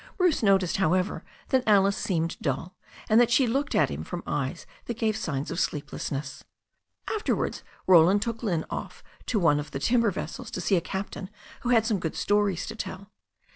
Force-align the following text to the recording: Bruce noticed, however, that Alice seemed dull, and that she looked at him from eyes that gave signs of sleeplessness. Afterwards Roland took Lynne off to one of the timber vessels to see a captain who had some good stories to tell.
Bruce 0.17 0.41
noticed, 0.41 0.77
however, 0.77 1.23
that 1.49 1.61
Alice 1.67 1.95
seemed 1.95 2.35
dull, 2.41 2.75
and 3.07 3.21
that 3.21 3.29
she 3.29 3.45
looked 3.45 3.75
at 3.75 3.91
him 3.91 4.03
from 4.03 4.23
eyes 4.25 4.65
that 4.85 4.97
gave 4.97 5.15
signs 5.15 5.51
of 5.51 5.59
sleeplessness. 5.59 6.43
Afterwards 7.13 7.61
Roland 7.85 8.23
took 8.23 8.41
Lynne 8.41 8.65
off 8.71 9.03
to 9.27 9.37
one 9.37 9.59
of 9.59 9.69
the 9.69 9.79
timber 9.79 10.09
vessels 10.09 10.49
to 10.49 10.59
see 10.59 10.75
a 10.75 10.81
captain 10.81 11.29
who 11.59 11.69
had 11.69 11.85
some 11.85 11.99
good 11.99 12.15
stories 12.15 12.65
to 12.65 12.75
tell. 12.75 13.11